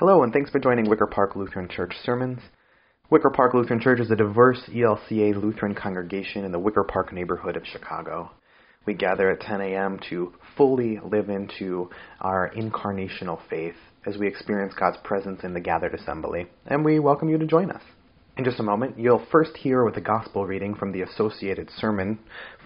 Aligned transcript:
Hello, 0.00 0.22
and 0.22 0.32
thanks 0.32 0.48
for 0.48 0.58
joining 0.58 0.88
Wicker 0.88 1.06
Park 1.06 1.36
Lutheran 1.36 1.68
Church 1.68 1.94
Sermons. 2.02 2.40
Wicker 3.10 3.28
Park 3.28 3.52
Lutheran 3.52 3.82
Church 3.82 4.00
is 4.00 4.10
a 4.10 4.16
diverse 4.16 4.62
ELCA 4.72 5.34
Lutheran 5.34 5.74
congregation 5.74 6.42
in 6.42 6.52
the 6.52 6.58
Wicker 6.58 6.84
Park 6.84 7.12
neighborhood 7.12 7.54
of 7.54 7.66
Chicago. 7.66 8.30
We 8.86 8.94
gather 8.94 9.28
at 9.28 9.42
10 9.42 9.60
a.m. 9.60 10.00
to 10.08 10.32
fully 10.56 10.98
live 11.04 11.28
into 11.28 11.90
our 12.22 12.50
incarnational 12.56 13.40
faith 13.50 13.74
as 14.06 14.16
we 14.16 14.26
experience 14.26 14.72
God's 14.72 14.96
presence 15.04 15.44
in 15.44 15.52
the 15.52 15.60
gathered 15.60 15.92
assembly, 15.92 16.46
and 16.64 16.82
we 16.82 16.98
welcome 16.98 17.28
you 17.28 17.36
to 17.36 17.46
join 17.46 17.70
us. 17.70 17.82
In 18.38 18.44
just 18.44 18.58
a 18.58 18.62
moment, 18.62 18.98
you'll 18.98 19.26
first 19.30 19.54
hear 19.54 19.84
with 19.84 19.98
a 19.98 20.00
gospel 20.00 20.46
reading 20.46 20.74
from 20.74 20.92
the 20.92 21.02
associated 21.02 21.68
sermon 21.76 22.18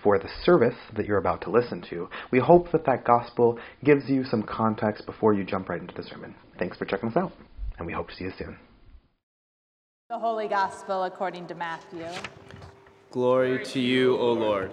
for 0.04 0.20
the 0.20 0.30
service 0.44 0.78
that 0.94 1.06
you're 1.06 1.18
about 1.18 1.40
to 1.40 1.50
listen 1.50 1.84
to. 1.90 2.08
We 2.30 2.38
hope 2.38 2.70
that 2.70 2.86
that 2.86 3.04
gospel 3.04 3.58
gives 3.82 4.08
you 4.08 4.22
some 4.22 4.44
context 4.44 5.04
before 5.04 5.34
you 5.34 5.42
jump 5.42 5.68
right 5.68 5.80
into 5.80 5.94
the 5.94 6.04
sermon. 6.04 6.36
Thanks 6.56 6.76
for 6.76 6.84
checking 6.84 7.08
us 7.08 7.16
out, 7.16 7.32
and 7.78 7.86
we 7.86 7.92
hope 7.92 8.10
to 8.10 8.14
see 8.14 8.24
you 8.24 8.32
soon. 8.38 8.56
The 10.08 10.18
Holy 10.18 10.46
Gospel 10.46 11.04
according 11.04 11.48
to 11.48 11.54
Matthew. 11.54 12.06
Glory 13.10 13.64
to 13.64 13.80
you, 13.80 14.16
O 14.18 14.32
Lord. 14.32 14.70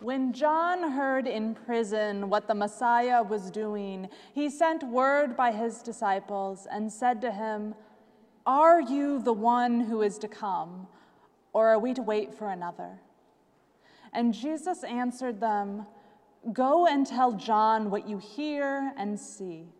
When 0.00 0.32
John 0.32 0.92
heard 0.92 1.26
in 1.26 1.54
prison 1.54 2.30
what 2.30 2.46
the 2.46 2.54
Messiah 2.54 3.22
was 3.22 3.50
doing, 3.50 4.08
he 4.34 4.48
sent 4.48 4.82
word 4.82 5.36
by 5.36 5.52
his 5.52 5.82
disciples 5.82 6.66
and 6.70 6.90
said 6.90 7.20
to 7.20 7.30
him, 7.30 7.74
Are 8.46 8.80
you 8.80 9.22
the 9.22 9.32
one 9.32 9.80
who 9.80 10.00
is 10.00 10.16
to 10.18 10.28
come, 10.28 10.86
or 11.52 11.68
are 11.68 11.78
we 11.78 11.92
to 11.94 12.02
wait 12.02 12.34
for 12.34 12.48
another? 12.48 12.98
And 14.14 14.32
Jesus 14.32 14.84
answered 14.84 15.40
them, 15.40 15.86
Go 16.52 16.86
and 16.86 17.06
tell 17.06 17.32
John 17.32 17.90
what 17.90 18.08
you 18.08 18.18
hear 18.18 18.92
and 18.96 19.18
see. 19.18 19.73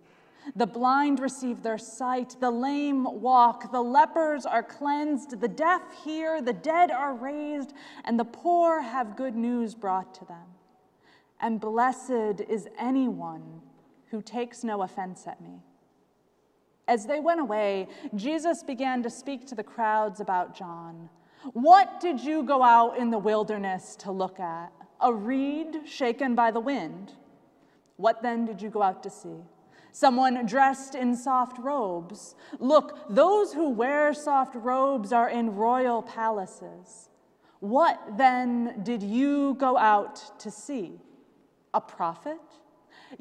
The 0.57 0.67
blind 0.67 1.21
receive 1.21 1.63
their 1.63 1.79
sight, 1.79 2.37
the 2.39 2.51
lame 2.51 3.05
walk, 3.21 3.73
the 3.73 3.81
lepers 3.81 4.45
are 4.45 4.63
cleansed, 4.63 5.41
the 5.41 5.49
deaf 5.49 5.83
hear, 6.05 6.43
the 6.43 6.53
dead 6.53 6.91
are 6.91 7.15
raised, 7.15 7.73
and 8.05 8.19
the 8.19 8.25
poor 8.25 8.83
have 8.83 9.17
good 9.17 9.35
news 9.35 9.75
brought 9.75 10.15
to 10.15 10.25
them. 10.27 10.47
And 11.41 11.61
blessed 11.61 12.43
is 12.49 12.69
anyone 12.79 13.63
who 14.11 14.21
takes 14.21 14.63
no 14.63 14.83
offense 14.83 15.27
at 15.27 15.41
me. 15.41 15.63
As 16.87 17.07
they 17.07 17.21
went 17.21 17.41
away, 17.41 17.89
Jesus 18.15 18.63
began 18.63 19.03
to 19.03 19.11
speak 19.11 19.47
to 19.47 19.55
the 19.55 19.63
crowds 19.63 20.21
about 20.21 20.55
John. 20.55 21.09
What 21.53 22.01
did 22.01 22.21
you 22.21 22.43
go 22.43 22.63
out 22.63 22.99
in 22.99 23.11
the 23.11 23.19
wilderness 23.19 23.97
to 23.97 24.13
look 24.13 24.39
at? 24.39 24.73
A 25.01 25.13
reed 25.13 25.83
shaken 25.87 26.35
by 26.35 26.51
the 26.51 26.61
wind? 26.61 27.13
What 27.97 28.23
then 28.23 28.45
did 28.45 28.61
you 28.61 28.71
go 28.71 28.83
out 28.83 29.03
to 29.03 29.11
see? 29.11 29.43
Someone 29.95 30.45
dressed 30.45 30.97
in 30.97 31.15
soft 31.15 31.57
robes. 31.57 32.35
Look, 32.59 32.99
those 33.09 33.53
who 33.53 33.71
wear 33.71 34.13
soft 34.13 34.57
robes 34.57 35.13
are 35.13 35.29
in 35.29 35.55
royal 35.55 36.03
palaces. 36.03 37.11
What 37.61 38.01
then 38.19 38.81
did 38.83 39.05
you 39.05 39.55
go 39.55 39.79
out 39.79 40.41
to 40.41 40.51
see? 40.51 41.01
A 41.75 41.81
prophet? 41.81 42.41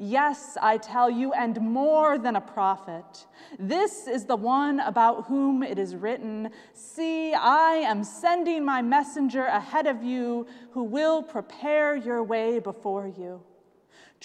Yes, 0.00 0.58
I 0.60 0.78
tell 0.78 1.08
you, 1.08 1.32
and 1.32 1.60
more 1.60 2.18
than 2.18 2.34
a 2.34 2.40
prophet. 2.40 3.24
This 3.56 4.08
is 4.08 4.24
the 4.24 4.34
one 4.34 4.80
about 4.80 5.26
whom 5.26 5.62
it 5.62 5.78
is 5.78 5.94
written 5.94 6.50
See, 6.72 7.34
I 7.34 7.84
am 7.86 8.02
sending 8.02 8.64
my 8.64 8.82
messenger 8.82 9.44
ahead 9.44 9.86
of 9.86 10.02
you 10.02 10.48
who 10.72 10.82
will 10.82 11.22
prepare 11.22 11.94
your 11.94 12.24
way 12.24 12.58
before 12.58 13.06
you. 13.06 13.44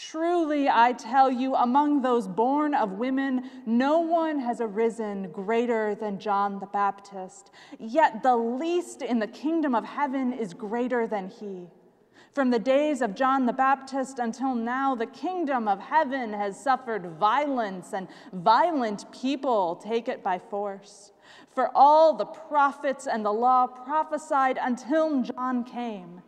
Truly, 0.08 0.69
I 0.69 0.94
tell 0.94 1.30
you, 1.30 1.55
among 1.55 2.02
those 2.02 2.28
born 2.28 2.73
of 2.73 2.94
women, 2.94 3.50
no 3.66 4.00
one 4.00 4.39
has 4.39 4.61
arisen 4.61 5.30
greater 5.31 5.94
than 5.94 6.19
John 6.19 6.59
the 6.59 6.67
Baptist. 6.67 7.52
Yet 7.80 8.23
the 8.23 8.38
least 8.38 9.02
in 9.02 9.20
the 9.20 9.27
kingdom 9.27 9.75
of 9.75 9.83
heaven 9.83 10.31
is 10.31 10.53
greater 10.53 11.05
than 11.05 11.27
he. 11.27 11.67
From 12.31 12.49
the 12.49 12.59
days 12.59 13.02
of 13.02 13.14
John 13.14 13.45
the 13.45 13.54
Baptist 13.54 14.20
until 14.20 14.55
now, 14.55 14.95
the 14.95 15.05
kingdom 15.05 15.67
of 15.67 15.80
heaven 15.80 16.32
has 16.32 16.58
suffered 16.58 17.17
violence, 17.20 17.93
and 17.93 18.08
violent 18.32 19.11
people 19.11 19.76
take 19.76 20.08
it 20.08 20.23
by 20.23 20.39
force. 20.39 21.11
For 21.54 21.76
all 21.76 22.14
the 22.14 22.26
prophets 22.26 23.05
and 23.05 23.26
the 23.26 23.33
law 23.33 23.67
prophesied 23.67 24.58
until 24.61 25.23
John 25.23 25.65
came. 25.65 26.21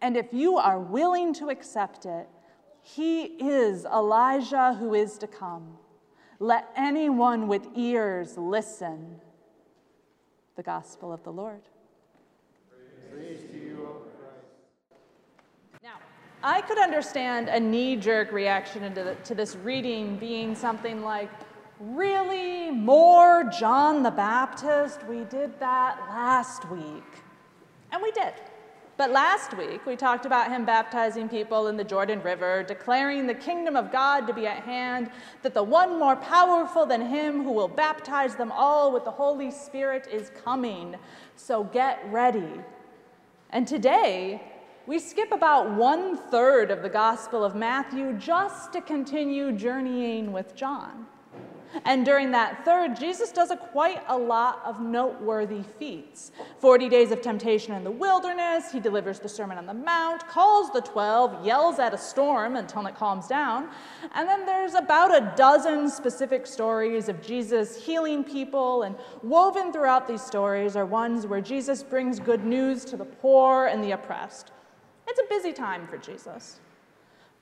And 0.00 0.16
if 0.16 0.32
you 0.32 0.56
are 0.56 0.80
willing 0.80 1.34
to 1.34 1.50
accept 1.50 2.06
it, 2.06 2.28
he 2.82 3.22
is 3.22 3.84
Elijah 3.84 4.74
who 4.74 4.94
is 4.94 5.16
to 5.18 5.26
come. 5.26 5.78
Let 6.38 6.68
anyone 6.76 7.46
with 7.46 7.68
ears 7.76 8.36
listen. 8.36 9.20
The 10.56 10.62
Gospel 10.62 11.12
of 11.12 11.22
the 11.22 11.32
Lord. 11.32 11.62
now, 15.82 15.98
I 16.42 16.60
could 16.60 16.78
understand 16.78 17.48
a 17.48 17.60
knee 17.60 17.96
jerk 17.96 18.32
reaction 18.32 18.92
the, 18.92 19.16
to 19.24 19.34
this 19.34 19.54
reading 19.56 20.16
being 20.16 20.54
something 20.54 21.02
like, 21.02 21.30
Really? 21.80 22.70
More 22.70 23.42
John 23.44 24.04
the 24.04 24.10
Baptist? 24.10 25.04
We 25.06 25.24
did 25.24 25.58
that 25.58 25.98
last 26.08 26.68
week. 26.70 27.02
And 27.90 28.00
we 28.00 28.12
did. 28.12 28.34
But 29.02 29.10
last 29.10 29.56
week, 29.56 29.84
we 29.84 29.96
talked 29.96 30.26
about 30.26 30.48
him 30.48 30.64
baptizing 30.64 31.28
people 31.28 31.66
in 31.66 31.76
the 31.76 31.82
Jordan 31.82 32.22
River, 32.22 32.62
declaring 32.62 33.26
the 33.26 33.34
kingdom 33.34 33.74
of 33.74 33.90
God 33.90 34.28
to 34.28 34.32
be 34.32 34.46
at 34.46 34.62
hand, 34.62 35.10
that 35.42 35.54
the 35.54 35.62
one 35.64 35.98
more 35.98 36.14
powerful 36.14 36.86
than 36.86 37.08
him 37.08 37.42
who 37.42 37.50
will 37.50 37.66
baptize 37.66 38.36
them 38.36 38.52
all 38.52 38.92
with 38.92 39.04
the 39.04 39.10
Holy 39.10 39.50
Spirit 39.50 40.06
is 40.06 40.30
coming. 40.44 40.94
So 41.34 41.64
get 41.64 41.98
ready. 42.12 42.60
And 43.50 43.66
today, 43.66 44.40
we 44.86 45.00
skip 45.00 45.32
about 45.32 45.72
one 45.72 46.16
third 46.16 46.70
of 46.70 46.82
the 46.82 46.88
Gospel 46.88 47.42
of 47.42 47.56
Matthew 47.56 48.12
just 48.12 48.72
to 48.74 48.80
continue 48.80 49.50
journeying 49.50 50.30
with 50.30 50.54
John. 50.54 51.08
And 51.84 52.04
during 52.04 52.30
that 52.32 52.64
third, 52.64 52.96
Jesus 52.96 53.32
does 53.32 53.50
a 53.50 53.56
quite 53.56 54.02
a 54.08 54.16
lot 54.16 54.60
of 54.64 54.80
noteworthy 54.80 55.62
feats. 55.78 56.32
40 56.58 56.88
days 56.88 57.10
of 57.10 57.22
temptation 57.22 57.74
in 57.74 57.84
the 57.84 57.90
wilderness, 57.90 58.70
he 58.70 58.80
delivers 58.80 59.18
the 59.18 59.28
Sermon 59.28 59.58
on 59.58 59.66
the 59.66 59.74
Mount, 59.74 60.26
calls 60.28 60.70
the 60.72 60.80
12, 60.80 61.44
yells 61.44 61.78
at 61.78 61.94
a 61.94 61.98
storm 61.98 62.56
until 62.56 62.86
it 62.86 62.94
calms 62.94 63.26
down. 63.26 63.68
And 64.14 64.28
then 64.28 64.44
there's 64.44 64.74
about 64.74 65.14
a 65.14 65.32
dozen 65.36 65.88
specific 65.88 66.46
stories 66.46 67.08
of 67.08 67.22
Jesus 67.22 67.84
healing 67.84 68.24
people, 68.24 68.82
and 68.82 68.96
woven 69.22 69.72
throughout 69.72 70.06
these 70.06 70.22
stories 70.22 70.76
are 70.76 70.86
ones 70.86 71.26
where 71.26 71.40
Jesus 71.40 71.82
brings 71.82 72.20
good 72.20 72.44
news 72.44 72.84
to 72.86 72.96
the 72.96 73.04
poor 73.04 73.66
and 73.66 73.82
the 73.82 73.92
oppressed. 73.92 74.52
It's 75.06 75.20
a 75.20 75.28
busy 75.28 75.52
time 75.52 75.86
for 75.86 75.98
Jesus. 75.98 76.60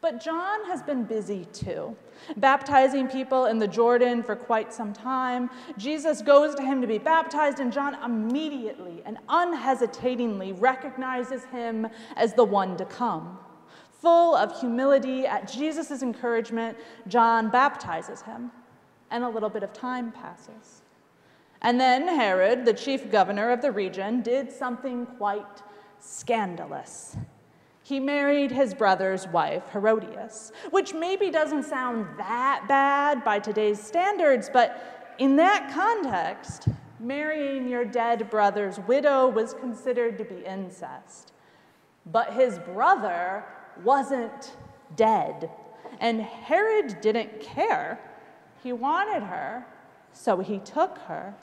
But 0.00 0.18
John 0.18 0.64
has 0.64 0.82
been 0.82 1.04
busy 1.04 1.46
too, 1.52 1.94
baptizing 2.38 3.06
people 3.06 3.46
in 3.46 3.58
the 3.58 3.68
Jordan 3.68 4.22
for 4.22 4.34
quite 4.34 4.72
some 4.72 4.94
time. 4.94 5.50
Jesus 5.76 6.22
goes 6.22 6.54
to 6.54 6.62
him 6.62 6.80
to 6.80 6.86
be 6.86 6.96
baptized, 6.96 7.60
and 7.60 7.70
John 7.70 7.94
immediately 8.02 9.02
and 9.04 9.18
unhesitatingly 9.28 10.52
recognizes 10.52 11.44
him 11.46 11.86
as 12.16 12.32
the 12.32 12.44
one 12.44 12.78
to 12.78 12.86
come. 12.86 13.38
Full 14.00 14.34
of 14.34 14.58
humility 14.58 15.26
at 15.26 15.52
Jesus' 15.52 16.02
encouragement, 16.02 16.78
John 17.06 17.50
baptizes 17.50 18.22
him, 18.22 18.50
and 19.10 19.22
a 19.22 19.28
little 19.28 19.50
bit 19.50 19.62
of 19.62 19.74
time 19.74 20.12
passes. 20.12 20.80
And 21.60 21.78
then 21.78 22.08
Herod, 22.08 22.64
the 22.64 22.72
chief 22.72 23.10
governor 23.10 23.50
of 23.50 23.60
the 23.60 23.70
region, 23.70 24.22
did 24.22 24.50
something 24.50 25.04
quite 25.04 25.62
scandalous. 25.98 27.18
He 27.90 27.98
married 27.98 28.52
his 28.52 28.72
brother's 28.72 29.26
wife, 29.26 29.64
Herodias, 29.72 30.52
which 30.70 30.94
maybe 30.94 31.28
doesn't 31.28 31.64
sound 31.64 32.06
that 32.18 32.66
bad 32.68 33.24
by 33.24 33.40
today's 33.40 33.82
standards, 33.82 34.48
but 34.48 35.12
in 35.18 35.34
that 35.34 35.72
context, 35.74 36.68
marrying 37.00 37.68
your 37.68 37.84
dead 37.84 38.30
brother's 38.30 38.78
widow 38.78 39.26
was 39.26 39.54
considered 39.54 40.18
to 40.18 40.24
be 40.24 40.36
incest. 40.46 41.32
But 42.06 42.32
his 42.32 42.60
brother 42.60 43.44
wasn't 43.82 44.56
dead, 44.94 45.50
and 45.98 46.20
Herod 46.20 47.00
didn't 47.00 47.40
care. 47.40 47.98
He 48.62 48.72
wanted 48.72 49.24
her, 49.24 49.66
so 50.12 50.38
he 50.38 50.60
took 50.60 50.96
her. 51.08 51.34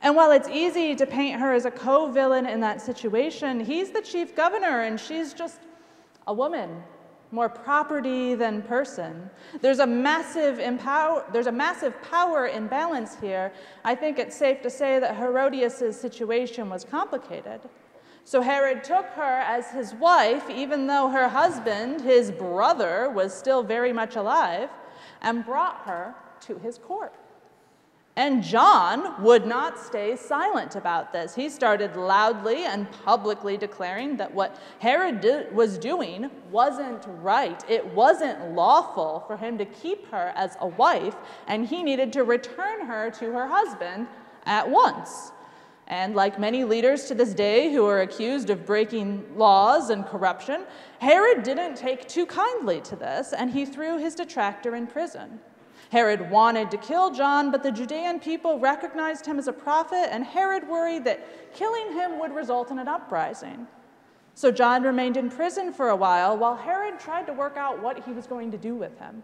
And 0.00 0.14
while 0.14 0.30
it's 0.30 0.48
easy 0.48 0.94
to 0.94 1.06
paint 1.06 1.40
her 1.40 1.52
as 1.52 1.64
a 1.64 1.70
co 1.70 2.10
villain 2.10 2.46
in 2.46 2.60
that 2.60 2.80
situation, 2.80 3.60
he's 3.60 3.90
the 3.90 4.02
chief 4.02 4.36
governor 4.36 4.82
and 4.82 4.98
she's 4.98 5.34
just 5.34 5.60
a 6.26 6.32
woman, 6.32 6.82
more 7.32 7.48
property 7.48 8.34
than 8.34 8.62
person. 8.62 9.28
There's 9.60 9.80
a 9.80 9.86
massive 9.86 10.60
empower, 10.60 11.24
there's 11.32 11.48
a 11.48 11.52
massive 11.52 12.00
power 12.02 12.46
imbalance 12.46 13.16
here. 13.20 13.52
I 13.84 13.94
think 13.94 14.18
it's 14.18 14.36
safe 14.36 14.62
to 14.62 14.70
say 14.70 15.00
that 15.00 15.16
Herodias' 15.16 16.00
situation 16.00 16.70
was 16.70 16.84
complicated. 16.84 17.60
So 18.24 18.42
Herod 18.42 18.84
took 18.84 19.06
her 19.06 19.40
as 19.40 19.70
his 19.70 19.94
wife, 19.94 20.50
even 20.50 20.86
though 20.86 21.08
her 21.08 21.28
husband, 21.28 22.02
his 22.02 22.30
brother, 22.30 23.08
was 23.08 23.32
still 23.32 23.62
very 23.62 23.92
much 23.92 24.16
alive, 24.16 24.68
and 25.22 25.44
brought 25.44 25.78
her 25.86 26.14
to 26.42 26.58
his 26.58 26.76
court. 26.76 27.14
And 28.18 28.42
John 28.42 29.22
would 29.22 29.46
not 29.46 29.78
stay 29.78 30.16
silent 30.16 30.74
about 30.74 31.12
this. 31.12 31.36
He 31.36 31.48
started 31.48 31.94
loudly 31.94 32.64
and 32.64 32.90
publicly 33.04 33.56
declaring 33.56 34.16
that 34.16 34.34
what 34.34 34.60
Herod 34.80 35.54
was 35.54 35.78
doing 35.78 36.28
wasn't 36.50 37.04
right. 37.22 37.64
It 37.70 37.86
wasn't 37.94 38.56
lawful 38.56 39.22
for 39.28 39.36
him 39.36 39.56
to 39.58 39.64
keep 39.64 40.10
her 40.10 40.32
as 40.34 40.56
a 40.60 40.66
wife, 40.66 41.14
and 41.46 41.64
he 41.64 41.84
needed 41.84 42.12
to 42.14 42.24
return 42.24 42.84
her 42.86 43.08
to 43.12 43.26
her 43.26 43.46
husband 43.46 44.08
at 44.46 44.68
once. 44.68 45.30
And 45.86 46.16
like 46.16 46.40
many 46.40 46.64
leaders 46.64 47.04
to 47.04 47.14
this 47.14 47.32
day 47.32 47.72
who 47.72 47.86
are 47.86 48.00
accused 48.00 48.50
of 48.50 48.66
breaking 48.66 49.26
laws 49.36 49.90
and 49.90 50.04
corruption, 50.04 50.66
Herod 50.98 51.44
didn't 51.44 51.76
take 51.76 52.08
too 52.08 52.26
kindly 52.26 52.80
to 52.80 52.96
this, 52.96 53.32
and 53.32 53.48
he 53.48 53.64
threw 53.64 53.96
his 53.96 54.16
detractor 54.16 54.74
in 54.74 54.88
prison. 54.88 55.38
Herod 55.90 56.30
wanted 56.30 56.70
to 56.70 56.76
kill 56.76 57.10
John, 57.10 57.50
but 57.50 57.62
the 57.62 57.72
Judean 57.72 58.20
people 58.20 58.58
recognized 58.58 59.24
him 59.24 59.38
as 59.38 59.48
a 59.48 59.52
prophet, 59.52 60.08
and 60.12 60.24
Herod 60.24 60.68
worried 60.68 61.04
that 61.04 61.54
killing 61.54 61.92
him 61.92 62.18
would 62.18 62.34
result 62.34 62.70
in 62.70 62.78
an 62.78 62.88
uprising. 62.88 63.66
So 64.34 64.52
John 64.52 64.82
remained 64.82 65.16
in 65.16 65.30
prison 65.30 65.72
for 65.72 65.88
a 65.88 65.96
while 65.96 66.36
while 66.36 66.56
Herod 66.56 67.00
tried 67.00 67.26
to 67.26 67.32
work 67.32 67.56
out 67.56 67.82
what 67.82 68.04
he 68.04 68.12
was 68.12 68.26
going 68.26 68.50
to 68.52 68.58
do 68.58 68.74
with 68.74 68.96
him. 68.98 69.22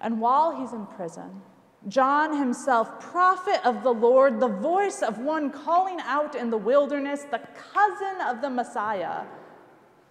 And 0.00 0.20
while 0.20 0.58
he's 0.58 0.72
in 0.72 0.86
prison, 0.86 1.42
John 1.88 2.36
himself, 2.36 2.98
prophet 2.98 3.64
of 3.66 3.82
the 3.82 3.92
Lord, 3.92 4.40
the 4.40 4.48
voice 4.48 5.02
of 5.02 5.18
one 5.18 5.50
calling 5.50 6.00
out 6.00 6.34
in 6.34 6.50
the 6.50 6.56
wilderness, 6.56 7.24
the 7.30 7.40
cousin 7.72 8.20
of 8.26 8.40
the 8.40 8.50
Messiah, 8.50 9.24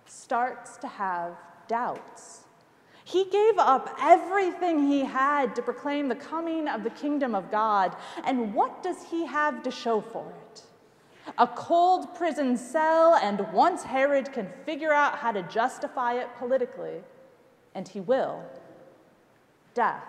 starts 0.06 0.78
to 0.78 0.88
have 0.88 1.34
doubts. 1.68 2.43
He 3.06 3.26
gave 3.26 3.58
up 3.58 3.96
everything 4.02 4.88
he 4.88 5.02
had 5.02 5.56
to 5.56 5.62
proclaim 5.62 6.08
the 6.08 6.16
coming 6.16 6.68
of 6.68 6.84
the 6.84 6.90
kingdom 6.90 7.36
of 7.36 7.52
God. 7.52 7.96
And 8.24 8.54
what 8.54 8.82
does 8.82 9.04
he 9.12 9.26
have 9.26 9.62
to 9.64 9.72
show 9.72 10.00
for 10.00 10.32
it? 10.52 10.64
A 11.38 11.48
cold 11.48 12.16
prison 12.16 12.58
cell, 12.58 13.16
and 13.16 13.40
once 13.54 13.84
Herod 13.84 14.32
can 14.32 14.48
figure 14.66 14.94
out 14.94 15.18
how 15.18 15.32
to 15.32 15.44
justify 15.44 16.14
it 16.14 16.28
politically, 16.38 17.02
and 17.76 17.88
he 17.88 18.00
will, 18.00 18.44
death. 19.74 20.04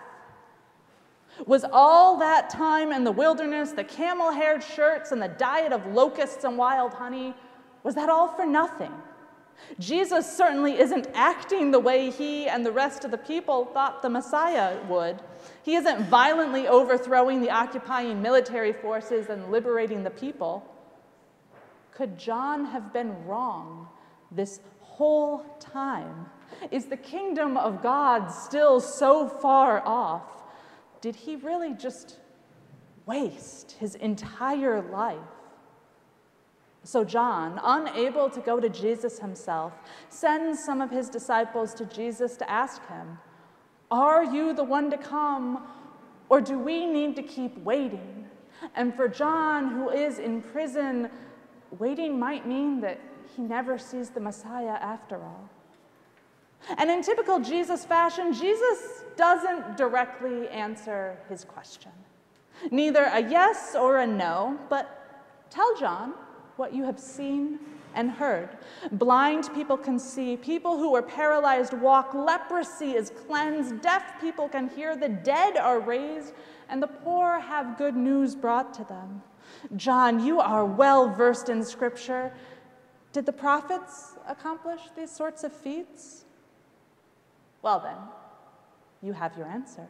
Was 1.45 1.65
all 1.69 2.17
that 2.17 2.49
time 2.49 2.91
in 2.91 3.03
the 3.03 3.11
wilderness, 3.11 3.71
the 3.71 3.83
camel 3.83 4.31
haired 4.31 4.63
shirts, 4.63 5.11
and 5.11 5.21
the 5.21 5.27
diet 5.27 5.73
of 5.73 5.85
locusts 5.87 6.43
and 6.43 6.57
wild 6.57 6.93
honey, 6.93 7.33
was 7.83 7.95
that 7.95 8.09
all 8.09 8.27
for 8.27 8.45
nothing? 8.45 8.91
Jesus 9.79 10.37
certainly 10.37 10.79
isn't 10.79 11.07
acting 11.13 11.71
the 11.71 11.79
way 11.79 12.09
he 12.09 12.47
and 12.47 12.65
the 12.65 12.71
rest 12.71 13.03
of 13.03 13.11
the 13.11 13.17
people 13.17 13.65
thought 13.65 14.01
the 14.01 14.09
Messiah 14.09 14.77
would. 14.87 15.21
He 15.63 15.75
isn't 15.75 16.05
violently 16.07 16.67
overthrowing 16.67 17.41
the 17.41 17.49
occupying 17.49 18.21
military 18.21 18.73
forces 18.73 19.29
and 19.29 19.51
liberating 19.51 20.03
the 20.03 20.11
people. 20.11 20.63
Could 21.91 22.17
John 22.17 22.65
have 22.65 22.93
been 22.93 23.25
wrong 23.25 23.87
this 24.31 24.59
whole 24.81 25.39
time? 25.59 26.27
Is 26.71 26.85
the 26.85 26.97
kingdom 26.97 27.57
of 27.57 27.81
God 27.81 28.29
still 28.29 28.79
so 28.79 29.27
far 29.27 29.81
off? 29.85 30.43
Did 31.01 31.15
he 31.15 31.35
really 31.35 31.73
just 31.73 32.19
waste 33.05 33.73
his 33.73 33.95
entire 33.95 34.81
life? 34.81 35.17
So, 36.85 37.03
John, 37.03 37.59
unable 37.63 38.29
to 38.29 38.39
go 38.39 38.59
to 38.59 38.69
Jesus 38.69 39.17
himself, 39.17 39.73
sends 40.09 40.63
some 40.63 40.81
of 40.81 40.91
his 40.91 41.09
disciples 41.09 41.73
to 41.73 41.85
Jesus 41.85 42.37
to 42.37 42.47
ask 42.47 42.87
him, 42.87 43.17
Are 43.89 44.23
you 44.23 44.53
the 44.53 44.63
one 44.63 44.91
to 44.91 44.97
come, 44.97 45.65
or 46.29 46.39
do 46.41 46.59
we 46.59 46.85
need 46.85 47.15
to 47.15 47.23
keep 47.23 47.57
waiting? 47.57 48.27
And 48.75 48.93
for 48.93 49.07
John, 49.07 49.71
who 49.71 49.89
is 49.89 50.19
in 50.19 50.43
prison, 50.43 51.09
waiting 51.79 52.19
might 52.19 52.47
mean 52.47 52.81
that 52.81 52.99
he 53.35 53.41
never 53.41 53.79
sees 53.79 54.11
the 54.11 54.19
Messiah 54.19 54.77
after 54.79 55.15
all. 55.17 55.49
And 56.77 56.91
in 56.91 57.01
typical 57.01 57.39
Jesus 57.39 57.83
fashion, 57.83 58.31
Jesus 58.31 59.03
doesn't 59.17 59.75
directly 59.75 60.47
answer 60.49 61.17
his 61.29 61.45
question. 61.45 61.91
Neither 62.69 63.05
a 63.05 63.23
yes 63.23 63.75
or 63.75 63.97
a 63.97 64.07
no, 64.07 64.59
but 64.69 65.49
tell 65.49 65.75
John 65.79 66.13
what 66.57 66.73
you 66.73 66.83
have 66.83 66.99
seen 66.99 67.59
and 67.93 68.11
heard. 68.11 68.49
Blind 68.91 69.49
people 69.53 69.77
can 69.77 69.97
see, 69.97 70.37
people 70.37 70.77
who 70.77 70.95
are 70.95 71.01
paralyzed 71.01 71.73
walk, 71.73 72.13
leprosy 72.13 72.91
is 72.91 73.11
cleansed, 73.25 73.81
deaf 73.81 74.19
people 74.19 74.49
can 74.49 74.69
hear, 74.69 74.95
the 74.95 75.09
dead 75.09 75.57
are 75.57 75.79
raised, 75.79 76.33
and 76.69 76.81
the 76.81 76.87
poor 76.87 77.39
have 77.39 77.77
good 77.77 77.95
news 77.95 78.35
brought 78.35 78.73
to 78.73 78.83
them. 78.83 79.21
John, 79.75 80.23
you 80.23 80.39
are 80.39 80.65
well 80.65 81.09
versed 81.09 81.49
in 81.49 81.63
Scripture. 81.63 82.33
Did 83.13 83.25
the 83.25 83.33
prophets 83.33 84.13
accomplish 84.27 84.81
these 84.95 85.11
sorts 85.11 85.43
of 85.43 85.53
feats? 85.53 86.25
Well, 87.61 87.79
then, 87.79 87.97
you 89.01 89.13
have 89.13 89.37
your 89.37 89.47
answer. 89.47 89.87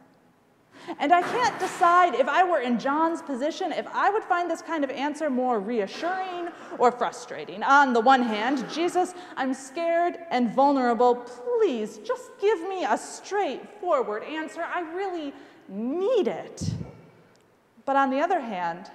And 0.98 1.12
I 1.12 1.22
can't 1.22 1.58
decide 1.58 2.14
if 2.14 2.28
I 2.28 2.44
were 2.44 2.60
in 2.60 2.78
John's 2.78 3.22
position, 3.22 3.72
if 3.72 3.86
I 3.88 4.10
would 4.10 4.24
find 4.24 4.50
this 4.50 4.62
kind 4.62 4.84
of 4.84 4.90
answer 4.90 5.28
more 5.28 5.58
reassuring 5.60 6.48
or 6.78 6.92
frustrating. 6.92 7.62
On 7.62 7.92
the 7.92 8.00
one 8.00 8.22
hand, 8.22 8.64
Jesus, 8.70 9.14
I'm 9.36 9.52
scared 9.52 10.18
and 10.30 10.54
vulnerable. 10.54 11.16
Please 11.16 11.98
just 11.98 12.30
give 12.40 12.60
me 12.68 12.84
a 12.84 12.96
straightforward 12.96 14.22
answer. 14.22 14.62
I 14.62 14.80
really 14.92 15.32
need 15.68 16.28
it. 16.28 16.62
But 17.84 17.96
on 17.96 18.10
the 18.10 18.20
other 18.20 18.40
hand, 18.40 18.90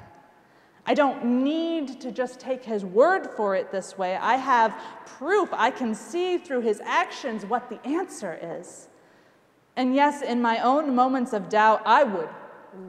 I 0.86 0.94
don't 0.94 1.44
need 1.44 2.02
to 2.02 2.12
just 2.12 2.40
take 2.40 2.66
his 2.66 2.84
word 2.84 3.30
for 3.38 3.56
it 3.56 3.72
this 3.72 3.98
way. 3.98 4.16
I 4.16 4.36
have 4.36 4.76
proof. 5.06 5.50
I 5.52 5.72
can 5.72 5.94
see 5.94 6.38
through 6.38 6.62
his 6.62 6.82
actions 6.84 7.46
what 7.46 7.70
the 7.70 7.86
answer 7.88 8.40
is. 8.42 8.88
And 9.76 9.96
yes, 9.96 10.22
in 10.22 10.42
my 10.42 10.60
own 10.60 10.96
moments 10.96 11.34
of 11.34 11.50
doubt, 11.50 11.82
I 11.86 12.04
would 12.04 12.30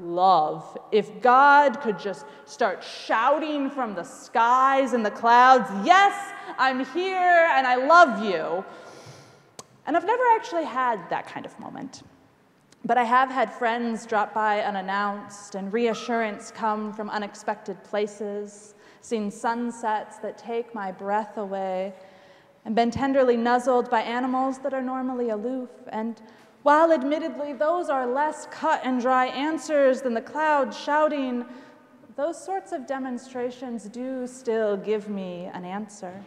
love 0.03 0.79
if 0.93 1.21
God 1.21 1.81
could 1.81 1.99
just 1.99 2.27
start 2.45 2.85
shouting 2.85 3.71
from 3.71 3.95
the 3.95 4.05
skies 4.05 4.93
and 4.93 5.05
the 5.05 5.11
clouds, 5.11 5.69
Yes, 5.85 6.33
I'm 6.59 6.85
here 6.87 7.49
and 7.53 7.67
I 7.67 7.77
love 7.77 8.25
you. 8.25 8.65
And 9.87 9.97
I've 9.97 10.07
never 10.07 10.23
actually 10.35 10.65
had 10.65 11.01
that 11.11 11.27
kind 11.27 11.45
of 11.45 11.59
moment. 11.59 12.03
But 12.85 12.99
I 12.99 13.05
have 13.05 13.31
had 13.31 13.53
friends 13.53 14.07
drop 14.07 14.35
by 14.35 14.61
unannounced 14.61 15.55
and 15.55 15.73
reassurance 15.73 16.51
come 16.51 16.93
from 16.93 17.11
unexpected 17.11 17.83
places, 17.85 18.75
seen 19.01 19.31
sunsets 19.31 20.19
that 20.19 20.37
take 20.37 20.75
my 20.75 20.91
breath 20.91 21.37
away, 21.39 21.95
and 22.65 22.75
been 22.75 22.91
tenderly 22.91 23.37
nuzzled 23.37 23.89
by 23.89 24.03
animals 24.03 24.59
that 24.59 24.75
are 24.75 24.83
normally 24.83 25.31
aloof, 25.31 25.71
and 25.89 26.23
while 26.63 26.93
admittedly 26.93 27.53
those 27.53 27.89
are 27.89 28.07
less 28.07 28.47
cut 28.51 28.81
and 28.85 29.01
dry 29.01 29.27
answers 29.27 30.03
than 30.03 30.15
the 30.15 30.21
cloud 30.21 30.73
shouting, 30.73 31.45
those 32.17 32.43
sorts 32.43 32.73
of 32.73 32.87
demonstrations 32.87 33.85
do 33.85 34.27
still 34.27 34.77
give 34.77 35.09
me 35.09 35.51
an 35.53 35.65
answer. 35.65 36.23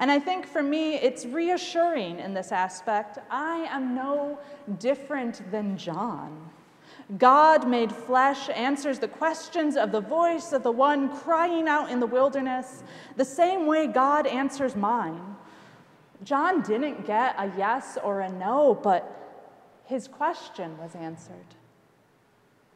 And 0.00 0.10
I 0.10 0.18
think 0.18 0.46
for 0.46 0.62
me, 0.62 0.96
it's 0.96 1.24
reassuring 1.24 2.18
in 2.18 2.34
this 2.34 2.52
aspect. 2.52 3.18
I 3.30 3.66
am 3.70 3.94
no 3.94 4.38
different 4.78 5.50
than 5.50 5.78
John. 5.78 6.50
God 7.16 7.66
made 7.66 7.90
flesh 7.90 8.50
answers 8.50 8.98
the 8.98 9.08
questions 9.08 9.76
of 9.76 9.92
the 9.92 10.00
voice 10.00 10.52
of 10.52 10.62
the 10.62 10.70
one 10.70 11.08
crying 11.16 11.66
out 11.66 11.90
in 11.90 12.00
the 12.00 12.06
wilderness 12.06 12.82
the 13.16 13.24
same 13.24 13.66
way 13.66 13.86
God 13.86 14.26
answers 14.26 14.76
mine. 14.76 15.36
John 16.22 16.60
didn't 16.62 17.06
get 17.06 17.34
a 17.38 17.50
yes 17.56 17.96
or 18.02 18.20
a 18.20 18.28
no, 18.28 18.74
but 18.74 19.27
his 19.88 20.06
question 20.06 20.78
was 20.78 20.94
answered. 20.94 21.54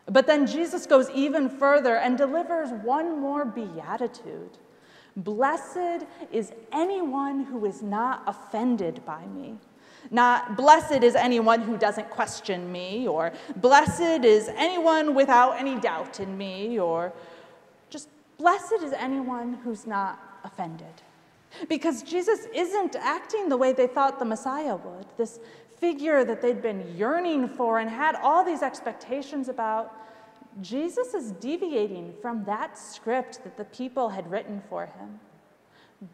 But 0.06 0.26
then 0.26 0.46
Jesus 0.46 0.86
goes 0.86 1.08
even 1.10 1.48
further 1.48 1.96
and 1.96 2.18
delivers 2.18 2.70
one 2.70 3.20
more 3.20 3.44
beatitude 3.44 4.58
Blessed 5.16 6.06
is 6.30 6.52
anyone 6.72 7.44
who 7.44 7.66
is 7.66 7.82
not 7.82 8.22
offended 8.26 9.04
by 9.04 9.26
me. 9.26 9.58
Not 10.10 10.56
blessed 10.56 11.02
is 11.04 11.14
anyone 11.14 11.60
who 11.60 11.76
doesn't 11.76 12.10
question 12.10 12.72
me, 12.72 13.06
or 13.06 13.32
blessed 13.56 14.24
is 14.24 14.48
anyone 14.56 15.14
without 15.14 15.52
any 15.52 15.78
doubt 15.78 16.18
in 16.18 16.36
me, 16.36 16.80
or 16.80 17.12
just 17.88 18.08
blessed 18.38 18.82
is 18.82 18.92
anyone 18.94 19.54
who's 19.62 19.86
not 19.86 20.18
offended. 20.44 21.02
Because 21.68 22.02
Jesus 22.02 22.46
isn't 22.54 22.96
acting 22.96 23.48
the 23.50 23.56
way 23.56 23.72
they 23.72 23.86
thought 23.86 24.18
the 24.18 24.24
Messiah 24.24 24.76
would. 24.76 25.06
This 25.18 25.38
figure 25.82 26.24
that 26.24 26.40
they'd 26.40 26.62
been 26.62 26.96
yearning 26.96 27.48
for 27.48 27.80
and 27.80 27.90
had 27.90 28.14
all 28.22 28.44
these 28.44 28.62
expectations 28.62 29.48
about, 29.48 29.92
Jesus 30.60 31.12
is 31.12 31.32
deviating 31.32 32.14
from 32.22 32.44
that 32.44 32.78
script 32.78 33.42
that 33.42 33.56
the 33.56 33.64
people 33.64 34.08
had 34.08 34.30
written 34.30 34.62
for 34.68 34.86
him. 34.86 35.18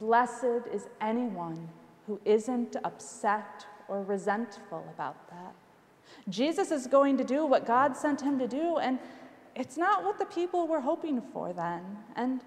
Blessed 0.00 0.62
is 0.72 0.86
anyone 1.02 1.68
who 2.06 2.18
isn't 2.24 2.76
upset 2.82 3.66
or 3.88 4.02
resentful 4.04 4.86
about 4.94 5.28
that. 5.28 5.54
Jesus 6.30 6.70
is 6.70 6.86
going 6.86 7.18
to 7.18 7.24
do 7.24 7.44
what 7.44 7.66
God 7.66 7.94
sent 7.94 8.22
him 8.22 8.38
to 8.38 8.48
do, 8.48 8.78
and 8.78 8.98
it's 9.54 9.76
not 9.76 10.02
what 10.02 10.18
the 10.18 10.24
people 10.24 10.66
were 10.66 10.80
hoping 10.80 11.20
for 11.20 11.52
then. 11.52 11.82
And 12.16 12.40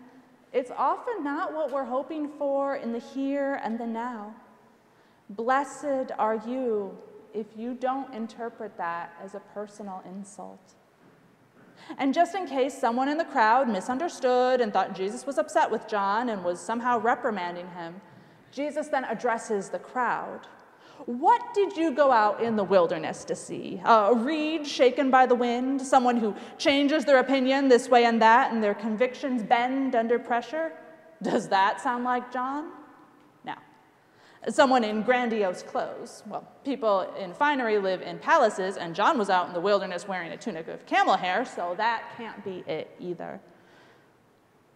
it's 0.54 0.72
often 0.76 1.24
not 1.24 1.54
what 1.54 1.72
we're 1.72 1.86
hoping 1.86 2.30
for 2.40 2.78
in 2.78 2.92
the 2.94 3.00
here 3.00 3.62
and 3.64 3.80
the 3.80 3.86
now. 3.86 4.34
Blessed 5.30 6.12
are 6.18 6.42
you 6.48 6.98
if 7.34 7.48
you 7.56 7.74
don't 7.74 8.14
interpret 8.14 8.78
that 8.78 9.14
as 9.24 9.36
a 9.36 9.40
personal 9.54 10.04
insult. 10.06 10.74
And 11.98 12.14
just 12.14 12.36
in 12.36 12.46
case 12.46 12.78
someone 12.78 13.10
in 13.10 13.18
the 13.18 13.26
crowd 13.26 13.68
misunderstood 13.68 14.62
and 14.62 14.72
thought 14.72 14.94
Jesus 14.96 15.26
was 15.26 15.38
upset 15.38 15.70
with 15.70 15.88
John 15.88 16.30
and 16.30 16.44
was 16.44 16.60
somehow 16.60 17.00
reprimanding 17.00 17.70
him, 17.72 18.02
Jesus 18.52 18.88
then 18.88 19.06
addresses 19.06 19.70
the 19.70 19.80
crowd. 19.80 20.48
What 21.06 21.42
did 21.56 21.76
you 21.76 21.92
go 21.92 22.12
out 22.12 22.44
in 22.44 22.56
the 22.56 22.64
wilderness 22.64 23.26
to 23.26 23.36
see? 23.36 23.82
a 23.86 24.14
reed 24.14 24.68
shaken 24.68 25.10
by 25.10 25.26
the 25.26 25.34
wind? 25.34 25.82
Someone 25.82 26.18
who 26.18 26.36
changes 26.58 27.06
their 27.06 27.20
opinion 27.20 27.70
this 27.70 27.90
way 27.90 28.06
and 28.06 28.22
that 28.22 28.54
and 28.54 28.64
their 28.64 28.76
convictions 28.76 29.42
bend 29.42 29.96
under 29.96 30.20
pressure? 30.20 30.74
Does 31.22 31.48
that 31.50 31.82
sound 31.82 32.04
like 32.04 32.32
John? 32.32 32.72
Someone 34.50 34.84
in 34.84 35.04
grandiose 35.04 35.62
clothes. 35.62 36.24
Well, 36.26 36.48
people 36.66 37.02
in 37.20 37.34
finery 37.34 37.78
live 37.78 38.02
in 38.02 38.18
palaces, 38.18 38.78
and 38.78 38.96
John 38.96 39.18
was 39.18 39.30
out 39.30 39.48
in 39.48 39.54
the 39.54 39.62
wilderness 39.62 40.08
wearing 40.08 40.32
a 40.32 40.38
tunic 40.38 40.68
of 40.68 40.86
camel 40.86 41.16
hair, 41.16 41.46
so 41.46 41.76
that 41.78 42.04
can't 42.18 42.44
be 42.44 42.64
it 42.68 42.96
either. 43.00 43.40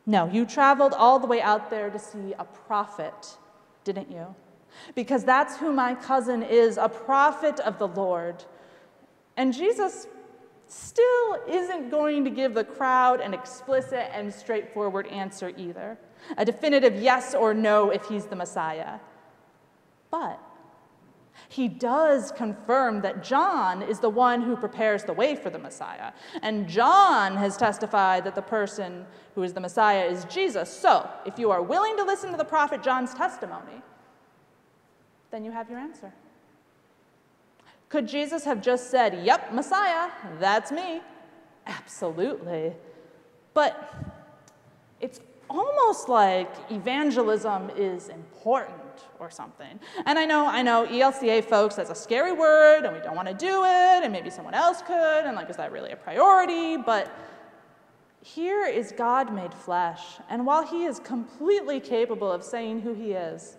No, 0.06 0.30
you 0.30 0.46
traveled 0.46 0.94
all 0.94 1.18
the 1.18 1.26
way 1.26 1.42
out 1.42 1.72
there 1.72 1.90
to 1.90 1.98
see 1.98 2.34
a 2.38 2.46
prophet, 2.46 3.38
didn't 3.84 4.12
you? 4.12 4.36
because 4.94 5.24
that's 5.24 5.58
who 5.58 5.72
my 5.72 5.96
cousin 5.96 6.44
is 6.44 6.78
a 6.78 6.90
prophet 6.90 7.60
of 7.62 7.80
the 7.80 7.88
Lord. 7.88 8.44
And 9.38 9.54
Jesus 9.54 10.08
still 10.68 11.38
isn't 11.48 11.90
going 11.90 12.24
to 12.24 12.30
give 12.30 12.54
the 12.54 12.64
crowd 12.64 13.22
an 13.22 13.34
explicit 13.34 14.10
and 14.14 14.34
straightforward 14.34 15.08
answer 15.08 15.52
either, 15.58 15.98
a 16.38 16.46
definitive 16.46 17.02
yes 17.02 17.36
or 17.36 17.54
no 17.54 17.90
if 17.90 18.06
he's 18.06 18.26
the 18.26 18.36
Messiah. 18.36 19.00
But 20.16 20.40
he 21.50 21.68
does 21.68 22.32
confirm 22.32 23.02
that 23.02 23.22
John 23.22 23.82
is 23.82 24.00
the 24.00 24.10
one 24.10 24.42
who 24.42 24.56
prepares 24.56 25.04
the 25.04 25.12
way 25.12 25.36
for 25.36 25.50
the 25.50 25.60
Messiah. 25.60 26.14
And 26.42 26.70
John 26.70 27.36
has 27.36 27.58
testified 27.58 28.24
that 28.24 28.36
the 28.36 28.42
person 28.42 29.06
who 29.36 29.44
is 29.44 29.52
the 29.52 29.60
Messiah 29.60 30.06
is 30.06 30.24
Jesus. 30.26 30.70
So, 30.72 31.10
if 31.26 31.38
you 31.38 31.52
are 31.52 31.62
willing 31.62 31.98
to 31.98 32.04
listen 32.04 32.32
to 32.32 32.38
the 32.38 32.46
prophet 32.46 32.82
John's 32.82 33.14
testimony, 33.14 33.82
then 35.32 35.44
you 35.44 35.52
have 35.52 35.70
your 35.70 35.80
answer. 35.80 36.14
Could 37.90 38.08
Jesus 38.08 38.46
have 38.46 38.62
just 38.62 38.90
said, 38.90 39.26
Yep, 39.26 39.54
Messiah, 39.54 40.12
that's 40.40 40.72
me? 40.72 41.02
Absolutely. 41.68 42.74
But 43.54 43.94
it's 45.02 45.20
almost 45.50 46.10
like 46.10 46.50
evangelism 46.72 47.70
is 47.78 48.10
important 48.10 48.82
or 49.20 49.30
something. 49.30 49.80
And 50.06 50.18
I 50.18 50.26
know, 50.26 50.46
I 50.48 50.62
know 50.62 50.86
ELCA 50.86 51.44
folks, 51.44 51.76
that's 51.76 51.90
a 51.90 51.96
scary 51.96 52.32
word, 52.32 52.86
and 52.86 52.96
we 52.96 53.02
don't 53.02 53.16
want 53.16 53.28
to 53.28 53.34
do 53.34 53.64
it, 53.64 54.04
and 54.04 54.12
maybe 54.12 54.30
someone 54.30 54.54
else 54.54 54.82
could, 54.82 55.26
and 55.26 55.36
like, 55.36 55.50
is 55.50 55.58
that 55.58 55.72
really 55.72 55.92
a 55.92 55.96
priority? 55.96 56.78
But 56.78 57.16
here 58.22 58.66
is 58.66 58.92
God 58.92 59.34
made 59.34 59.54
flesh, 59.54 60.02
and 60.30 60.46
while 60.46 60.66
he 60.66 60.86
is 60.86 61.00
completely 61.00 61.80
capable 61.80 62.32
of 62.32 62.44
saying 62.44 62.82
who 62.82 62.94
he 62.94 63.12
is, 63.12 63.58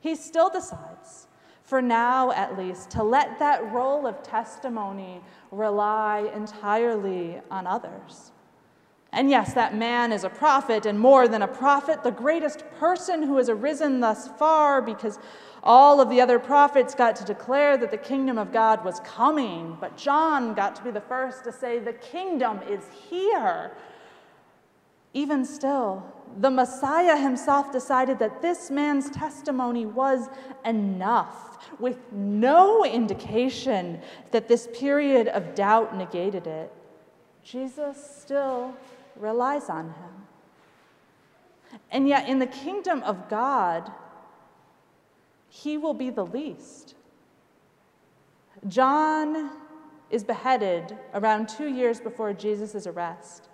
he 0.00 0.14
still 0.14 0.48
decides, 0.48 1.26
for 1.62 1.82
now 1.82 2.30
at 2.32 2.56
least, 2.56 2.90
to 2.90 3.02
let 3.02 3.38
that 3.38 3.72
role 3.72 4.06
of 4.06 4.22
testimony 4.22 5.20
rely 5.50 6.30
entirely 6.34 7.40
on 7.50 7.66
others. 7.66 8.32
And 9.16 9.30
yes, 9.30 9.54
that 9.54 9.74
man 9.74 10.12
is 10.12 10.24
a 10.24 10.28
prophet, 10.28 10.84
and 10.84 11.00
more 11.00 11.26
than 11.26 11.40
a 11.40 11.48
prophet, 11.48 12.02
the 12.02 12.10
greatest 12.10 12.64
person 12.78 13.22
who 13.22 13.38
has 13.38 13.48
arisen 13.48 13.98
thus 13.98 14.28
far, 14.28 14.82
because 14.82 15.18
all 15.62 16.02
of 16.02 16.10
the 16.10 16.20
other 16.20 16.38
prophets 16.38 16.94
got 16.94 17.16
to 17.16 17.24
declare 17.24 17.78
that 17.78 17.90
the 17.90 17.96
kingdom 17.96 18.36
of 18.36 18.52
God 18.52 18.84
was 18.84 19.00
coming, 19.00 19.78
but 19.80 19.96
John 19.96 20.52
got 20.52 20.76
to 20.76 20.82
be 20.84 20.90
the 20.90 21.00
first 21.00 21.44
to 21.44 21.52
say, 21.52 21.78
The 21.78 21.94
kingdom 21.94 22.60
is 22.68 22.84
here. 23.08 23.72
Even 25.14 25.46
still, 25.46 26.04
the 26.40 26.50
Messiah 26.50 27.16
himself 27.16 27.72
decided 27.72 28.18
that 28.18 28.42
this 28.42 28.70
man's 28.70 29.08
testimony 29.08 29.86
was 29.86 30.28
enough, 30.66 31.70
with 31.78 31.98
no 32.12 32.84
indication 32.84 33.98
that 34.30 34.46
this 34.46 34.68
period 34.78 35.28
of 35.28 35.54
doubt 35.54 35.96
negated 35.96 36.46
it. 36.46 36.70
Jesus 37.42 37.96
still 38.20 38.76
relies 39.18 39.68
on 39.68 39.86
him. 39.86 41.80
And 41.90 42.08
yet, 42.08 42.28
in 42.28 42.38
the 42.38 42.46
kingdom 42.46 43.02
of 43.02 43.28
God, 43.28 43.90
he 45.48 45.76
will 45.76 45.94
be 45.94 46.10
the 46.10 46.24
least. 46.24 46.94
John 48.68 49.50
is 50.10 50.24
beheaded 50.24 50.96
around 51.14 51.48
two 51.48 51.68
years 51.68 52.00
before 52.00 52.32
Jesus' 52.32 52.86
arrest. 52.86 53.48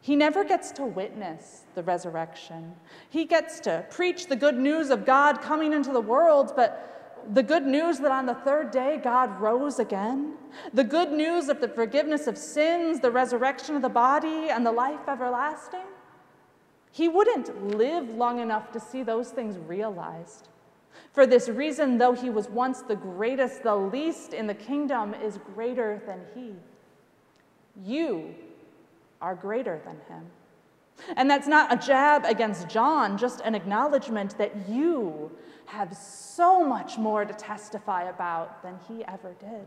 He 0.00 0.14
never 0.14 0.44
gets 0.44 0.70
to 0.72 0.84
witness 0.84 1.64
the 1.74 1.82
resurrection. 1.82 2.74
He 3.10 3.24
gets 3.24 3.60
to 3.60 3.84
preach 3.90 4.26
the 4.26 4.36
good 4.36 4.56
news 4.56 4.90
of 4.90 5.04
God 5.04 5.42
coming 5.42 5.72
into 5.72 5.92
the 5.92 6.00
world, 6.00 6.52
but 6.54 6.97
the 7.32 7.42
good 7.42 7.66
news 7.66 7.98
that 7.98 8.10
on 8.10 8.26
the 8.26 8.34
third 8.34 8.70
day 8.70 9.00
God 9.02 9.40
rose 9.40 9.78
again, 9.78 10.34
the 10.72 10.84
good 10.84 11.12
news 11.12 11.48
of 11.48 11.60
the 11.60 11.68
forgiveness 11.68 12.26
of 12.26 12.38
sins, 12.38 13.00
the 13.00 13.10
resurrection 13.10 13.76
of 13.76 13.82
the 13.82 13.88
body, 13.88 14.48
and 14.50 14.64
the 14.64 14.72
life 14.72 15.08
everlasting. 15.08 15.86
He 16.90 17.08
wouldn't 17.08 17.76
live 17.76 18.08
long 18.10 18.40
enough 18.40 18.72
to 18.72 18.80
see 18.80 19.02
those 19.02 19.30
things 19.30 19.58
realized. 19.58 20.48
For 21.12 21.26
this 21.26 21.48
reason, 21.48 21.98
though 21.98 22.12
he 22.12 22.30
was 22.30 22.48
once 22.48 22.82
the 22.82 22.96
greatest, 22.96 23.62
the 23.62 23.76
least 23.76 24.32
in 24.32 24.46
the 24.46 24.54
kingdom 24.54 25.14
is 25.14 25.38
greater 25.54 26.02
than 26.06 26.20
he. 26.34 26.54
You 27.84 28.34
are 29.20 29.34
greater 29.34 29.80
than 29.84 29.96
him. 30.08 30.26
And 31.16 31.30
that's 31.30 31.46
not 31.46 31.72
a 31.72 31.76
jab 31.76 32.24
against 32.24 32.68
John, 32.68 33.16
just 33.16 33.40
an 33.40 33.54
acknowledgement 33.54 34.36
that 34.38 34.68
you 34.68 35.30
have 35.68 35.94
so 35.96 36.64
much 36.64 36.96
more 36.98 37.24
to 37.24 37.34
testify 37.34 38.08
about 38.08 38.62
than 38.62 38.78
he 38.88 39.04
ever 39.04 39.34
did. 39.38 39.66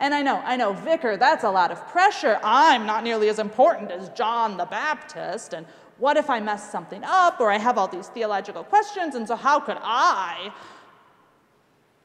And 0.00 0.12
I 0.12 0.22
know, 0.22 0.36
I 0.44 0.56
know, 0.56 0.72
Vicar, 0.72 1.16
that's 1.16 1.44
a 1.44 1.50
lot 1.50 1.70
of 1.70 1.86
pressure. 1.88 2.40
I'm 2.42 2.86
not 2.86 3.04
nearly 3.04 3.28
as 3.28 3.38
important 3.38 3.90
as 3.90 4.08
John 4.10 4.56
the 4.56 4.64
Baptist. 4.64 5.52
And 5.52 5.64
what 5.98 6.16
if 6.16 6.28
I 6.28 6.40
mess 6.40 6.70
something 6.70 7.02
up 7.04 7.40
or 7.40 7.50
I 7.50 7.58
have 7.58 7.78
all 7.78 7.86
these 7.86 8.08
theological 8.08 8.64
questions? 8.64 9.14
And 9.14 9.28
so 9.28 9.36
how 9.36 9.60
could 9.60 9.78
I? 9.80 10.52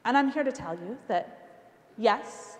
And 0.04 0.16
I'm 0.16 0.30
here 0.30 0.44
to 0.44 0.52
tell 0.52 0.74
you 0.74 0.96
that 1.08 1.38
yes, 1.98 2.58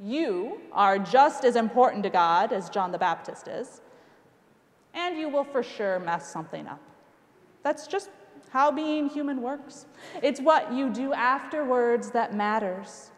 you 0.00 0.60
are 0.72 0.98
just 0.98 1.44
as 1.44 1.56
important 1.56 2.02
to 2.04 2.10
God 2.10 2.52
as 2.52 2.70
John 2.70 2.90
the 2.90 2.98
Baptist 2.98 3.48
is, 3.48 3.80
and 4.94 5.18
you 5.18 5.28
will 5.28 5.44
for 5.44 5.62
sure 5.62 5.98
mess 5.98 6.30
something 6.32 6.66
up. 6.66 6.80
That's 7.62 7.86
just 7.86 8.10
how 8.54 8.70
being 8.70 9.08
human 9.08 9.42
works. 9.42 9.86
It's 10.22 10.40
what 10.40 10.72
you 10.72 10.88
do 10.88 11.12
afterwards 11.12 12.12
that 12.12 12.34
matters. 12.34 13.10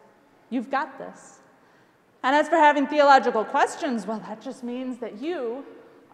You've 0.49 0.71
got 0.71 0.99
this. 0.99 1.41
And 2.23 2.35
as 2.35 2.49
for 2.49 2.57
having 2.57 2.87
theological 2.87 3.45
questions, 3.45 4.07
well, 4.07 4.19
that 4.21 4.41
just 4.41 4.65
means 4.65 4.97
that 5.01 5.21
you 5.21 5.63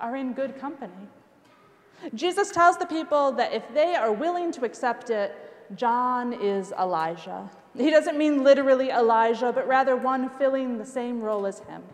are 0.00 0.17
in 0.17 0.33
good 0.33 0.59
company. 0.59 1.07
Jesus 2.14 2.50
tells 2.50 2.76
the 2.79 2.87
people 2.87 3.31
that 3.33 3.52
if 3.52 3.62
they 3.73 3.95
are 3.95 4.11
willing 4.11 4.50
to 4.52 4.64
accept 4.64 5.09
it, 5.11 5.33
John 5.76 6.33
is 6.33 6.73
Elijah. 6.73 7.49
He 7.79 7.91
doesn't 7.91 8.19
mean 8.19 8.43
literally 8.43 8.91
Elijah, 8.91 9.52
but 9.52 9.69
rather 9.69 9.95
one 9.95 10.31
filling 10.31 10.79
the 10.79 10.85
same 10.85 11.21
role 11.21 11.47
as 11.47 11.61
him. 11.61 11.85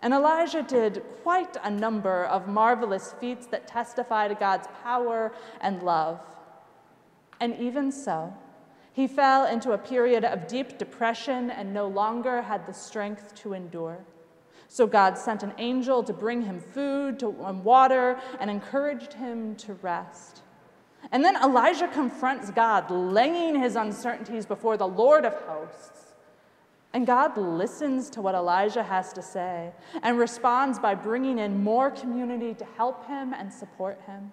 And 0.00 0.14
Elijah 0.14 0.62
did 0.62 1.02
quite 1.24 1.56
a 1.64 1.70
number 1.70 2.26
of 2.26 2.46
marvelous 2.46 3.14
feats 3.18 3.46
that 3.46 3.66
testify 3.66 4.28
to 4.28 4.36
God's 4.36 4.68
power 4.84 5.32
and 5.60 5.82
love. 5.82 6.20
And 7.42 7.58
even 7.58 7.90
so, 7.90 8.32
he 8.92 9.08
fell 9.08 9.46
into 9.46 9.72
a 9.72 9.78
period 9.78 10.24
of 10.24 10.46
deep 10.46 10.78
depression 10.78 11.50
and 11.50 11.74
no 11.74 11.88
longer 11.88 12.40
had 12.40 12.68
the 12.68 12.72
strength 12.72 13.34
to 13.42 13.52
endure. 13.52 13.98
So 14.68 14.86
God 14.86 15.18
sent 15.18 15.42
an 15.42 15.52
angel 15.58 16.04
to 16.04 16.12
bring 16.12 16.42
him 16.42 16.60
food 16.60 17.20
and 17.24 17.64
water 17.64 18.20
and 18.38 18.48
encouraged 18.48 19.14
him 19.14 19.56
to 19.56 19.74
rest. 19.74 20.42
And 21.10 21.24
then 21.24 21.34
Elijah 21.34 21.88
confronts 21.88 22.52
God, 22.52 22.88
laying 22.92 23.60
his 23.60 23.74
uncertainties 23.74 24.46
before 24.46 24.76
the 24.76 24.86
Lord 24.86 25.24
of 25.24 25.34
hosts. 25.34 26.14
And 26.92 27.08
God 27.08 27.36
listens 27.36 28.08
to 28.10 28.22
what 28.22 28.36
Elijah 28.36 28.84
has 28.84 29.12
to 29.14 29.20
say 29.20 29.72
and 30.04 30.16
responds 30.16 30.78
by 30.78 30.94
bringing 30.94 31.40
in 31.40 31.64
more 31.64 31.90
community 31.90 32.54
to 32.54 32.64
help 32.76 33.04
him 33.08 33.34
and 33.34 33.52
support 33.52 34.00
him. 34.06 34.30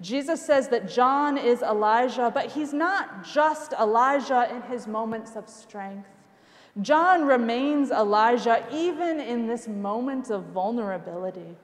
Jesus 0.00 0.44
says 0.44 0.68
that 0.68 0.88
John 0.88 1.36
is 1.36 1.62
Elijah, 1.62 2.30
but 2.32 2.46
he's 2.46 2.72
not 2.72 3.24
just 3.24 3.72
Elijah 3.72 4.48
in 4.54 4.62
his 4.62 4.86
moments 4.86 5.36
of 5.36 5.48
strength. 5.48 6.08
John 6.80 7.26
remains 7.26 7.90
Elijah 7.90 8.64
even 8.72 9.20
in 9.20 9.46
this 9.46 9.66
moment 9.66 10.30
of 10.30 10.44
vulnerability. 10.46 11.56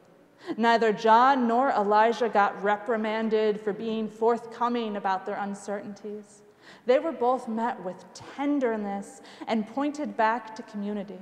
Neither 0.57 0.93
John 0.93 1.47
nor 1.47 1.71
Elijah 1.71 2.29
got 2.29 2.61
reprimanded 2.63 3.61
for 3.61 3.73
being 3.73 4.09
forthcoming 4.09 4.97
about 4.97 5.25
their 5.25 5.37
uncertainties. 5.37 6.43
They 6.85 6.99
were 6.99 7.13
both 7.13 7.49
met 7.49 7.83
with 7.85 8.05
tenderness 8.15 9.23
and 9.47 9.67
pointed 9.67 10.17
back 10.17 10.55
to 10.57 10.63
community. 10.63 11.19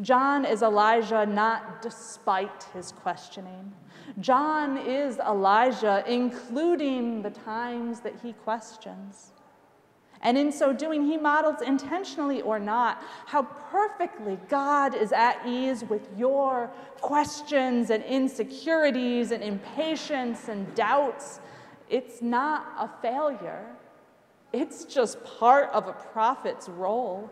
John 0.00 0.44
is 0.44 0.62
Elijah 0.62 1.26
not 1.26 1.82
despite 1.82 2.66
his 2.74 2.92
questioning. 2.92 3.72
John 4.20 4.78
is 4.78 5.18
Elijah, 5.18 6.04
including 6.06 7.22
the 7.22 7.30
times 7.30 8.00
that 8.00 8.14
he 8.22 8.32
questions. 8.32 9.32
And 10.22 10.38
in 10.38 10.50
so 10.50 10.72
doing, 10.72 11.04
he 11.04 11.16
models 11.16 11.60
intentionally 11.60 12.42
or 12.42 12.58
not 12.58 13.02
how 13.26 13.42
perfectly 13.42 14.38
God 14.48 14.94
is 14.94 15.12
at 15.12 15.46
ease 15.46 15.84
with 15.84 16.08
your 16.16 16.70
questions 17.00 17.90
and 17.90 18.02
insecurities 18.04 19.30
and 19.30 19.42
impatience 19.42 20.48
and 20.48 20.74
doubts. 20.74 21.40
It's 21.88 22.22
not 22.22 22.66
a 22.78 22.90
failure, 23.02 23.66
it's 24.52 24.84
just 24.84 25.22
part 25.24 25.70
of 25.70 25.86
a 25.86 25.92
prophet's 25.92 26.68
role. 26.68 27.30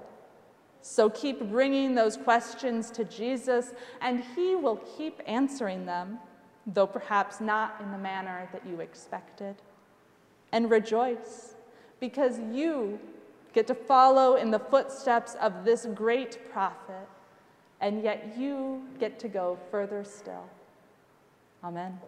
So 0.87 1.09
keep 1.09 1.49
bringing 1.49 1.95
those 1.95 2.19
questions 2.19 2.91
to 2.91 3.05
Jesus, 3.05 3.73
and 4.03 4.23
he 4.37 4.55
will 4.55 4.77
keep 4.99 5.19
answering 5.27 5.87
them, 5.87 6.19
though 6.67 6.87
perhaps 6.87 7.41
not 7.41 7.81
in 7.81 7.91
the 7.91 7.97
manner 7.97 8.51
that 8.53 8.67
you 8.67 8.81
expected. 8.81 9.57
And 10.53 10.71
rejoice 10.71 11.55
because 12.01 12.39
you 12.53 13.01
get 13.55 13.67
to 13.69 13.75
follow 13.75 14.37
in 14.37 14.51
the 14.51 14.59
footsteps 14.59 15.37
of 15.41 15.65
this 15.65 15.87
great 15.95 16.53
prophet, 16.53 17.09
and 17.81 18.03
yet 18.03 18.35
you 18.37 18.83
get 19.01 19.19
to 19.21 19.29
go 19.29 19.59
further 19.71 20.05
still. 20.05 20.45
Amen. 21.65 21.99